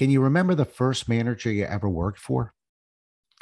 Can 0.00 0.08
you 0.08 0.22
remember 0.22 0.54
the 0.54 0.64
first 0.64 1.10
manager 1.10 1.52
you 1.52 1.66
ever 1.66 1.86
worked 1.86 2.18
for? 2.18 2.54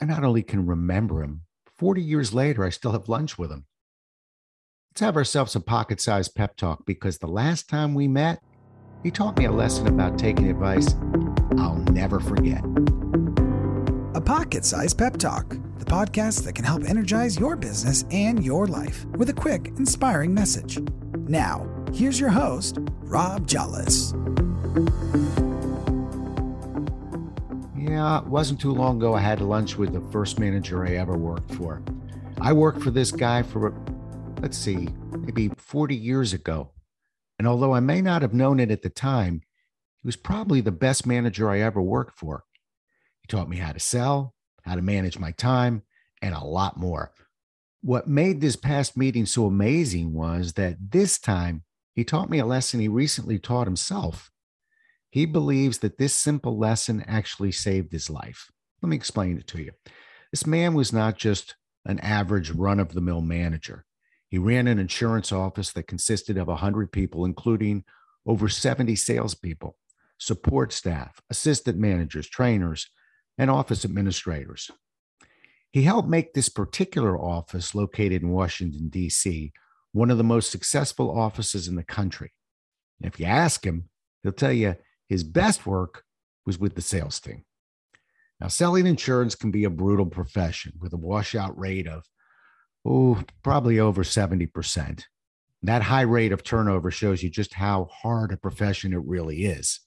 I 0.00 0.06
not 0.06 0.24
only 0.24 0.42
can 0.42 0.66
remember 0.66 1.22
him, 1.22 1.42
40 1.76 2.02
years 2.02 2.34
later, 2.34 2.64
I 2.64 2.70
still 2.70 2.90
have 2.90 3.08
lunch 3.08 3.38
with 3.38 3.52
him. 3.52 3.66
Let's 4.90 5.02
have 5.02 5.16
ourselves 5.16 5.54
a 5.54 5.60
pocket 5.60 6.00
sized 6.00 6.34
pep 6.34 6.56
talk 6.56 6.84
because 6.84 7.18
the 7.18 7.28
last 7.28 7.68
time 7.68 7.94
we 7.94 8.08
met, 8.08 8.42
he 9.04 9.12
taught 9.12 9.38
me 9.38 9.44
a 9.44 9.52
lesson 9.52 9.86
about 9.86 10.18
taking 10.18 10.50
advice 10.50 10.96
I'll 11.58 11.76
never 11.92 12.18
forget. 12.18 12.64
A 14.16 14.20
pocket 14.20 14.64
sized 14.64 14.98
pep 14.98 15.16
talk, 15.16 15.50
the 15.78 15.84
podcast 15.84 16.42
that 16.42 16.56
can 16.56 16.64
help 16.64 16.82
energize 16.82 17.38
your 17.38 17.54
business 17.54 18.04
and 18.10 18.44
your 18.44 18.66
life 18.66 19.04
with 19.16 19.30
a 19.30 19.32
quick, 19.32 19.68
inspiring 19.76 20.34
message. 20.34 20.80
Now, 21.28 21.68
here's 21.94 22.18
your 22.18 22.30
host, 22.30 22.78
Rob 23.02 23.46
Jolles. 23.46 24.12
Yeah, 27.88 28.18
it 28.18 28.26
wasn't 28.26 28.60
too 28.60 28.74
long 28.74 28.98
ago 28.98 29.14
I 29.14 29.20
had 29.20 29.40
lunch 29.40 29.78
with 29.78 29.94
the 29.94 30.12
first 30.12 30.38
manager 30.38 30.86
I 30.86 30.96
ever 30.96 31.16
worked 31.16 31.54
for. 31.54 31.82
I 32.38 32.52
worked 32.52 32.82
for 32.82 32.90
this 32.90 33.10
guy 33.10 33.42
for, 33.42 33.74
let's 34.42 34.58
see, 34.58 34.90
maybe 35.18 35.48
40 35.56 35.96
years 35.96 36.34
ago. 36.34 36.70
And 37.38 37.48
although 37.48 37.72
I 37.72 37.80
may 37.80 38.02
not 38.02 38.20
have 38.20 38.34
known 38.34 38.60
it 38.60 38.70
at 38.70 38.82
the 38.82 38.90
time, 38.90 39.40
he 40.02 40.06
was 40.06 40.16
probably 40.16 40.60
the 40.60 40.70
best 40.70 41.06
manager 41.06 41.48
I 41.50 41.60
ever 41.60 41.80
worked 41.80 42.18
for. 42.18 42.44
He 43.22 43.26
taught 43.26 43.48
me 43.48 43.56
how 43.56 43.72
to 43.72 43.80
sell, 43.80 44.34
how 44.64 44.74
to 44.74 44.82
manage 44.82 45.18
my 45.18 45.30
time, 45.32 45.82
and 46.20 46.34
a 46.34 46.44
lot 46.44 46.76
more. 46.76 47.14
What 47.80 48.06
made 48.06 48.42
this 48.42 48.56
past 48.56 48.98
meeting 48.98 49.24
so 49.24 49.46
amazing 49.46 50.12
was 50.12 50.52
that 50.54 50.76
this 50.90 51.18
time 51.18 51.62
he 51.94 52.04
taught 52.04 52.28
me 52.28 52.38
a 52.38 52.44
lesson 52.44 52.80
he 52.80 52.88
recently 52.88 53.38
taught 53.38 53.66
himself. 53.66 54.30
He 55.10 55.26
believes 55.26 55.78
that 55.78 55.98
this 55.98 56.14
simple 56.14 56.58
lesson 56.58 57.04
actually 57.06 57.52
saved 57.52 57.92
his 57.92 58.10
life. 58.10 58.50
Let 58.82 58.90
me 58.90 58.96
explain 58.96 59.38
it 59.38 59.46
to 59.48 59.62
you. 59.62 59.72
This 60.30 60.46
man 60.46 60.74
was 60.74 60.92
not 60.92 61.16
just 61.16 61.56
an 61.86 61.98
average 62.00 62.50
run 62.50 62.78
of 62.78 62.92
the 62.92 63.00
mill 63.00 63.22
manager. 63.22 63.84
He 64.28 64.36
ran 64.36 64.66
an 64.66 64.78
insurance 64.78 65.32
office 65.32 65.72
that 65.72 65.86
consisted 65.86 66.36
of 66.36 66.48
100 66.48 66.92
people, 66.92 67.24
including 67.24 67.84
over 68.26 68.48
70 68.48 68.94
salespeople, 68.94 69.76
support 70.18 70.72
staff, 70.72 71.20
assistant 71.30 71.78
managers, 71.78 72.28
trainers, 72.28 72.90
and 73.38 73.50
office 73.50 73.84
administrators. 73.86 74.70
He 75.70 75.82
helped 75.82 76.08
make 76.08 76.34
this 76.34 76.48
particular 76.48 77.18
office, 77.18 77.74
located 77.74 78.22
in 78.22 78.30
Washington, 78.30 78.88
D.C., 78.88 79.52
one 79.92 80.10
of 80.10 80.18
the 80.18 80.24
most 80.24 80.50
successful 80.50 81.18
offices 81.18 81.66
in 81.66 81.76
the 81.76 81.82
country. 81.82 82.32
And 83.00 83.10
if 83.12 83.18
you 83.18 83.26
ask 83.26 83.64
him, 83.64 83.88
he'll 84.22 84.32
tell 84.32 84.52
you 84.52 84.76
his 85.08 85.24
best 85.24 85.66
work 85.66 86.04
was 86.46 86.58
with 86.58 86.74
the 86.74 86.82
sales 86.82 87.20
team. 87.20 87.44
Now, 88.40 88.48
selling 88.48 88.86
insurance 88.86 89.34
can 89.34 89.50
be 89.50 89.64
a 89.64 89.70
brutal 89.70 90.06
profession 90.06 90.72
with 90.80 90.92
a 90.92 90.98
washout 90.98 91.58
rate 91.58 91.88
of, 91.88 92.04
oh, 92.84 93.22
probably 93.42 93.80
over 93.80 94.04
70%. 94.04 95.02
That 95.62 95.82
high 95.82 96.02
rate 96.02 96.30
of 96.30 96.44
turnover 96.44 96.90
shows 96.90 97.22
you 97.22 97.30
just 97.30 97.54
how 97.54 97.88
hard 97.90 98.32
a 98.32 98.36
profession 98.36 98.92
it 98.92 99.02
really 99.04 99.44
is. 99.44 99.80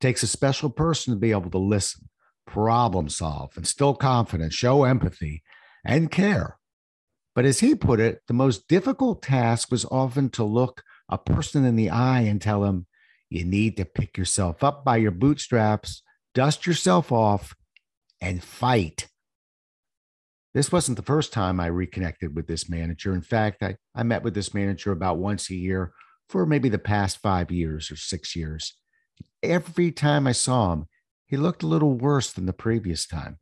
It 0.00 0.02
takes 0.02 0.24
a 0.24 0.26
special 0.26 0.70
person 0.70 1.14
to 1.14 1.20
be 1.20 1.30
able 1.30 1.50
to 1.50 1.58
listen, 1.58 2.08
problem 2.46 3.08
solve, 3.08 3.56
instill 3.56 3.94
confidence, 3.94 4.54
show 4.54 4.82
empathy, 4.82 5.44
and 5.84 6.10
care. 6.10 6.58
But 7.36 7.44
as 7.44 7.60
he 7.60 7.76
put 7.76 8.00
it, 8.00 8.22
the 8.26 8.34
most 8.34 8.66
difficult 8.66 9.22
task 9.22 9.70
was 9.70 9.84
often 9.84 10.30
to 10.30 10.42
look 10.42 10.82
a 11.08 11.16
person 11.16 11.64
in 11.64 11.76
the 11.76 11.90
eye 11.90 12.22
and 12.22 12.42
tell 12.42 12.64
him, 12.64 12.86
you 13.30 13.44
need 13.44 13.76
to 13.76 13.84
pick 13.84 14.16
yourself 14.16 14.64
up 14.64 14.84
by 14.84 14.96
your 14.96 15.10
bootstraps, 15.10 16.02
dust 16.34 16.66
yourself 16.66 17.12
off, 17.12 17.54
and 18.20 18.42
fight. 18.42 19.08
This 20.54 20.72
wasn't 20.72 20.96
the 20.96 21.02
first 21.02 21.32
time 21.32 21.60
I 21.60 21.66
reconnected 21.66 22.34
with 22.34 22.46
this 22.46 22.68
manager. 22.68 23.14
In 23.14 23.22
fact, 23.22 23.62
I, 23.62 23.76
I 23.94 24.02
met 24.02 24.22
with 24.22 24.34
this 24.34 24.54
manager 24.54 24.92
about 24.92 25.18
once 25.18 25.50
a 25.50 25.54
year 25.54 25.92
for 26.28 26.46
maybe 26.46 26.68
the 26.68 26.78
past 26.78 27.18
five 27.18 27.50
years 27.50 27.90
or 27.90 27.96
six 27.96 28.34
years. 28.34 28.74
Every 29.42 29.92
time 29.92 30.26
I 30.26 30.32
saw 30.32 30.72
him, 30.72 30.86
he 31.26 31.36
looked 31.36 31.62
a 31.62 31.68
little 31.68 31.94
worse 31.94 32.32
than 32.32 32.46
the 32.46 32.52
previous 32.52 33.06
time. 33.06 33.38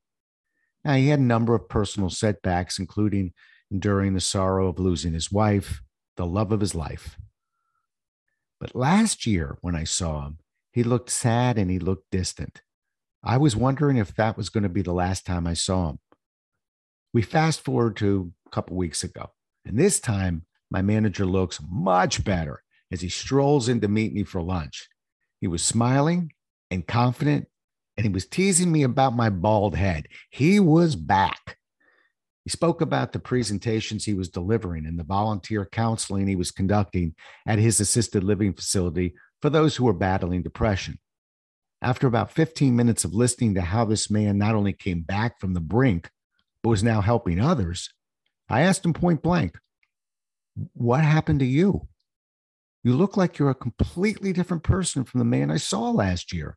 Now, 0.84 0.94
he 0.94 1.08
had 1.08 1.20
a 1.20 1.22
number 1.22 1.54
of 1.54 1.68
personal 1.68 2.10
setbacks, 2.10 2.78
including 2.78 3.32
enduring 3.70 4.14
the 4.14 4.20
sorrow 4.20 4.68
of 4.68 4.78
losing 4.78 5.14
his 5.14 5.32
wife, 5.32 5.80
the 6.16 6.26
love 6.26 6.52
of 6.52 6.60
his 6.60 6.74
life. 6.74 7.16
But 8.58 8.74
last 8.74 9.26
year, 9.26 9.58
when 9.60 9.74
I 9.74 9.84
saw 9.84 10.26
him, 10.26 10.38
he 10.72 10.82
looked 10.82 11.10
sad 11.10 11.58
and 11.58 11.70
he 11.70 11.78
looked 11.78 12.10
distant. 12.10 12.62
I 13.22 13.36
was 13.38 13.56
wondering 13.56 13.96
if 13.96 14.14
that 14.14 14.36
was 14.36 14.48
going 14.48 14.62
to 14.62 14.68
be 14.68 14.82
the 14.82 14.92
last 14.92 15.26
time 15.26 15.46
I 15.46 15.54
saw 15.54 15.90
him. 15.90 15.98
We 17.12 17.22
fast 17.22 17.60
forward 17.60 17.96
to 17.98 18.32
a 18.46 18.50
couple 18.50 18.76
weeks 18.76 19.02
ago, 19.02 19.30
and 19.64 19.78
this 19.78 20.00
time 20.00 20.44
my 20.70 20.82
manager 20.82 21.26
looks 21.26 21.60
much 21.68 22.24
better 22.24 22.62
as 22.92 23.00
he 23.00 23.08
strolls 23.08 23.68
in 23.68 23.80
to 23.80 23.88
meet 23.88 24.12
me 24.12 24.22
for 24.22 24.42
lunch. 24.42 24.88
He 25.40 25.46
was 25.46 25.62
smiling 25.62 26.32
and 26.70 26.86
confident, 26.86 27.48
and 27.96 28.06
he 28.06 28.12
was 28.12 28.26
teasing 28.26 28.70
me 28.70 28.82
about 28.82 29.16
my 29.16 29.30
bald 29.30 29.76
head. 29.76 30.08
He 30.30 30.60
was 30.60 30.96
back. 30.96 31.58
He 32.46 32.50
spoke 32.50 32.80
about 32.80 33.10
the 33.10 33.18
presentations 33.18 34.04
he 34.04 34.14
was 34.14 34.28
delivering 34.28 34.86
and 34.86 34.96
the 34.96 35.02
volunteer 35.02 35.66
counseling 35.66 36.28
he 36.28 36.36
was 36.36 36.52
conducting 36.52 37.16
at 37.44 37.58
his 37.58 37.80
assisted 37.80 38.22
living 38.22 38.52
facility 38.52 39.16
for 39.42 39.50
those 39.50 39.74
who 39.74 39.84
were 39.84 39.92
battling 39.92 40.44
depression. 40.44 41.00
After 41.82 42.06
about 42.06 42.30
15 42.30 42.76
minutes 42.76 43.04
of 43.04 43.12
listening 43.12 43.56
to 43.56 43.62
how 43.62 43.84
this 43.84 44.08
man 44.12 44.38
not 44.38 44.54
only 44.54 44.72
came 44.72 45.00
back 45.00 45.40
from 45.40 45.54
the 45.54 45.60
brink, 45.60 46.08
but 46.62 46.68
was 46.68 46.84
now 46.84 47.00
helping 47.00 47.40
others, 47.40 47.92
I 48.48 48.60
asked 48.60 48.84
him 48.84 48.92
point 48.92 49.22
blank, 49.22 49.58
What 50.72 51.02
happened 51.02 51.40
to 51.40 51.46
you? 51.46 51.88
You 52.84 52.94
look 52.94 53.16
like 53.16 53.40
you're 53.40 53.50
a 53.50 53.56
completely 53.56 54.32
different 54.32 54.62
person 54.62 55.02
from 55.02 55.18
the 55.18 55.24
man 55.24 55.50
I 55.50 55.56
saw 55.56 55.90
last 55.90 56.32
year. 56.32 56.56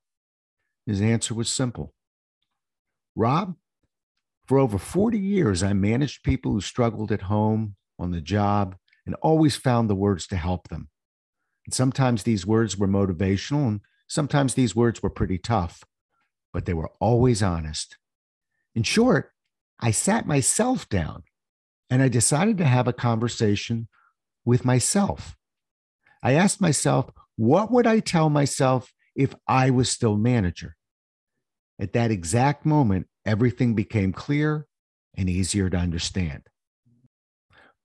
His 0.86 1.02
answer 1.02 1.34
was 1.34 1.50
simple 1.50 1.96
Rob, 3.16 3.56
for 4.50 4.58
over 4.58 4.80
40 4.80 5.20
years, 5.20 5.62
I 5.62 5.74
managed 5.74 6.24
people 6.24 6.54
who 6.54 6.62
struggled 6.62 7.12
at 7.12 7.22
home, 7.22 7.76
on 8.00 8.10
the 8.10 8.20
job, 8.20 8.76
and 9.06 9.14
always 9.22 9.56
found 9.56 9.88
the 9.88 9.96
words 9.96 10.26
to 10.26 10.38
help 10.38 10.70
them. 10.70 10.90
And 11.68 11.74
sometimes 11.74 12.24
these 12.24 12.48
words 12.48 12.76
were 12.76 12.88
motivational, 12.88 13.68
and 13.68 13.82
sometimes 14.08 14.56
these 14.56 14.76
words 14.76 15.04
were 15.04 15.12
pretty 15.12 15.38
tough, 15.38 15.84
but 16.52 16.66
they 16.66 16.74
were 16.74 16.90
always 17.00 17.44
honest. 17.44 18.00
In 18.74 18.82
short, 18.82 19.30
I 19.80 19.92
sat 19.92 20.26
myself 20.26 20.90
down 20.90 21.26
and 21.92 22.02
I 22.02 22.08
decided 22.08 22.58
to 22.58 22.66
have 22.66 22.88
a 22.88 22.94
conversation 22.94 23.88
with 24.46 24.66
myself. 24.66 25.36
I 26.24 26.34
asked 26.34 26.60
myself, 26.60 27.12
what 27.36 27.72
would 27.72 27.86
I 27.86 28.00
tell 28.00 28.32
myself 28.32 28.92
if 29.16 29.36
I 29.48 29.70
was 29.70 29.92
still 29.92 30.18
manager? 30.18 30.76
At 31.80 31.94
that 31.94 32.10
exact 32.10 32.66
moment, 32.66 33.09
everything 33.26 33.76
became 33.76 34.14
clear 34.14 34.68
and 35.16 35.30
easier 35.30 35.70
to 35.70 35.78
understand. 35.78 36.44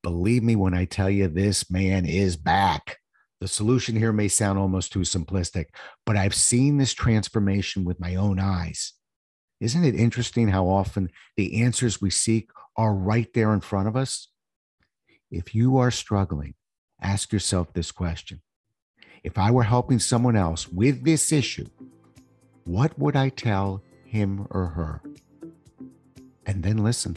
Believe 0.03 0.43
me 0.43 0.55
when 0.55 0.75
I 0.75 0.85
tell 0.85 1.09
you 1.09 1.29
this 1.29 1.71
man 1.71 2.05
is 2.05 2.37
back. 2.37 2.99
The 3.41 3.49
solution 3.49 3.97
here 3.97 4.13
may 4.13 4.29
sound 4.29 4.59
almost 4.59 4.93
too 4.93 5.01
simplistic, 5.01 5.67
but 6.07 6.17
I've 6.17 6.35
seen 6.35 6.77
this 6.77 6.93
transformation 6.93 7.85
with 7.85 8.01
my 8.01 8.15
own 8.15 8.39
eyes. 8.39 8.93
Isn't 9.61 9.85
it 9.85 9.95
interesting 9.95 10.49
how 10.49 10.69
often 10.69 11.11
the 11.37 11.63
answers 11.63 12.01
we 12.01 12.11
seek 12.11 12.51
are 12.77 12.95
right 12.95 13.33
there 13.35 13.53
in 13.53 13.61
front 13.61 13.89
of 13.89 13.97
us? 13.97 14.29
If 15.31 15.55
you 15.55 15.79
are 15.79 15.91
struggling, 15.91 16.55
ask 17.01 17.33
yourself 17.33 17.73
this 17.73 17.91
question 17.91 18.43
If 19.23 19.39
I 19.39 19.51
were 19.51 19.63
helping 19.63 19.99
someone 19.99 20.37
else 20.37 20.69
with 20.69 21.05
this 21.05 21.33
issue, 21.33 21.67
what 22.65 22.99
would 22.99 23.17
I 23.17 23.31
tell 23.31 23.83
him 24.05 24.47
or 24.51 24.67
her? 24.67 25.03
And 26.47 26.63
then 26.63 26.79
listen. 26.79 27.17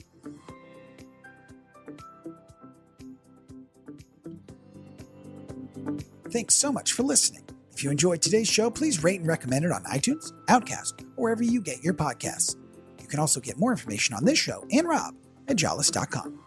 Thanks 6.32 6.56
so 6.56 6.72
much 6.72 6.94
for 6.94 7.04
listening. 7.04 7.44
If 7.74 7.84
you 7.84 7.92
enjoyed 7.92 8.22
today's 8.22 8.48
show, 8.48 8.70
please 8.70 9.04
rate 9.04 9.20
and 9.20 9.28
recommend 9.28 9.66
it 9.66 9.72
on 9.72 9.84
iTunes, 9.84 10.34
Overcast, 10.50 11.02
or 11.16 11.24
wherever 11.24 11.44
you 11.44 11.62
get 11.62 11.84
your 11.84 11.94
podcasts. 11.94 12.56
You 13.00 13.08
can 13.08 13.20
also 13.20 13.40
get 13.40 13.58
more 13.58 13.72
information 13.72 14.16
on 14.16 14.26
this 14.26 14.40
show 14.40 14.66
and 14.72 14.88
Rob 14.88 15.16
at 15.48 15.58
jolles.com. 15.58 16.47